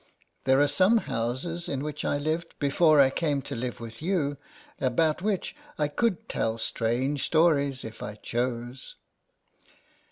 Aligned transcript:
There 0.45 0.59
are 0.59 0.67
some 0.67 0.97
houses 1.05 1.69
in 1.69 1.83
which 1.83 2.03
I 2.03 2.17
lived, 2.17 2.57
before 2.57 2.99
I 2.99 3.11
came 3.11 3.43
to 3.43 3.55
live 3.55 3.79
with 3.79 4.01
you, 4.01 4.37
about 4.79 5.21
which 5.21 5.55
I 5.77 5.89
could 5.89 6.27
tell 6.27 6.57
strange 6.57 7.23
stories 7.23 7.85
if 7.85 8.01
I 8.01 8.15
chose. 8.15 8.95